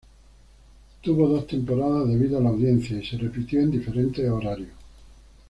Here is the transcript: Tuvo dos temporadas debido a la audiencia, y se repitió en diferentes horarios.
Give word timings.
Tuvo 1.01 1.27
dos 1.29 1.45
temporadas 1.45 2.07
debido 2.07 2.39
a 2.39 2.41
la 2.41 2.49
audiencia, 2.49 2.97
y 2.97 3.05
se 3.05 3.19
repitió 3.19 3.59
en 3.61 3.69
diferentes 3.69 4.27
horarios. 4.27 4.69